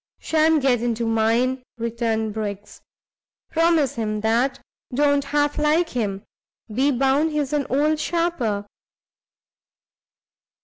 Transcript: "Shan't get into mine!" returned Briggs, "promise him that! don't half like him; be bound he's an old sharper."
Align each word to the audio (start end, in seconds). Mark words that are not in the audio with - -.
"Shan't 0.19 0.63
get 0.63 0.81
into 0.81 1.05
mine!" 1.05 1.61
returned 1.77 2.33
Briggs, 2.33 2.81
"promise 3.51 3.93
him 3.93 4.21
that! 4.21 4.59
don't 4.91 5.25
half 5.25 5.59
like 5.59 5.89
him; 5.89 6.23
be 6.73 6.89
bound 6.89 7.29
he's 7.31 7.53
an 7.53 7.67
old 7.69 7.99
sharper." 7.99 8.65